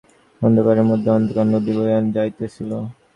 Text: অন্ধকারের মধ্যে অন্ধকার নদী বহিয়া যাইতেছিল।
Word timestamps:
অন্ধকারের 0.41 0.85
মধ্যে 0.89 1.09
অন্ধকার 1.11 1.45
নদী 1.53 1.71
বহিয়া 1.77 1.99
যাইতেছিল। 2.15 2.71